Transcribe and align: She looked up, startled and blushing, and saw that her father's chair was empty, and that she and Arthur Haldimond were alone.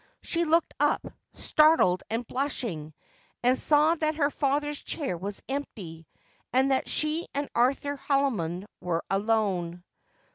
She 0.23 0.45
looked 0.45 0.73
up, 0.79 1.05
startled 1.33 2.01
and 2.09 2.25
blushing, 2.25 2.95
and 3.43 3.55
saw 3.55 3.93
that 3.93 4.15
her 4.15 4.31
father's 4.31 4.81
chair 4.81 5.15
was 5.15 5.43
empty, 5.47 6.07
and 6.51 6.71
that 6.71 6.89
she 6.89 7.27
and 7.35 7.47
Arthur 7.53 7.97
Haldimond 7.97 8.65
were 8.79 9.03
alone. 9.11 9.83